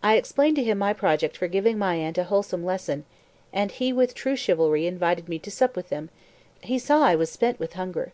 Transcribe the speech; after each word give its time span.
I 0.00 0.14
explained 0.14 0.54
to 0.58 0.62
him 0.62 0.78
my 0.78 0.92
project 0.92 1.36
for 1.36 1.48
giving 1.48 1.76
my 1.76 1.96
aunt 1.96 2.18
a 2.18 2.22
wholesome 2.22 2.64
lesson; 2.64 3.04
and 3.52 3.72
he, 3.72 3.92
with 3.92 4.14
true 4.14 4.36
chivalry, 4.36 4.86
invited 4.86 5.28
me 5.28 5.40
to 5.40 5.50
sup 5.50 5.74
with 5.74 5.88
them 5.88 6.08
he 6.60 6.78
saw 6.78 7.02
I 7.02 7.16
was 7.16 7.32
spent 7.32 7.58
with 7.58 7.72
hunger." 7.72 8.12